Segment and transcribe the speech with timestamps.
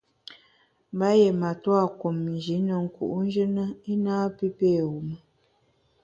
[0.93, 5.07] Mba yié matua pé kum Nji ne nku’njù na i napi pé wum.